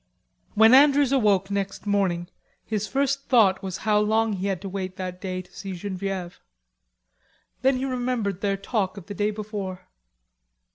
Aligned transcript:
When 0.55 0.73
Andrews 0.73 1.11
awoke 1.11 1.51
next 1.51 1.85
morning, 1.85 2.27
his 2.65 2.87
first 2.87 3.27
thought 3.29 3.61
was 3.61 3.77
how 3.85 3.99
long 3.99 4.33
he 4.33 4.47
had 4.47 4.59
to 4.63 4.67
wait 4.67 4.95
that 4.95 5.21
day 5.21 5.43
to 5.43 5.53
see 5.53 5.73
Genevieve. 5.73 6.39
Then 7.61 7.77
he 7.77 7.85
remembered 7.85 8.41
their 8.41 8.57
talk 8.57 8.97
of 8.97 9.05
the 9.05 9.13
day 9.13 9.29
before. 9.29 9.87